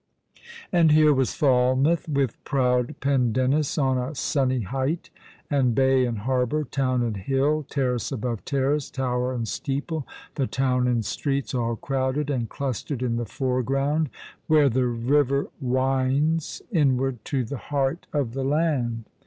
And 0.71 0.93
here 0.93 1.13
was 1.13 1.35
Falmouth, 1.35 2.09
with 2.09 2.43
proud 2.43 2.95
Pendennis 3.01 3.77
on 3.77 3.99
a 3.99 4.15
sunny 4.15 4.61
height, 4.61 5.11
and 5.47 5.75
bay 5.75 6.07
and 6.07 6.17
harbour, 6.17 6.63
town 6.63 7.03
and 7.03 7.15
hill, 7.17 7.67
terrace 7.69 8.11
above 8.11 8.43
terrace, 8.43 8.89
tower 8.89 9.31
and 9.31 9.47
steeple— 9.47 10.07
the 10.37 10.47
town 10.47 10.87
and 10.87 11.05
streets 11.05 11.53
all 11.53 11.75
crowded 11.75 12.31
and 12.31 12.49
clustered 12.49 13.03
in 13.03 13.17
the 13.17 13.27
foreground, 13.27 14.09
where 14.47 14.69
the 14.69 14.87
river 14.87 15.49
winds 15.59 16.63
in 16.71 16.97
ward 16.97 17.23
to 17.25 17.43
the 17.43 17.57
heart 17.57 18.07
of 18.11 18.33
the 18.33 18.43
land. 18.43 19.05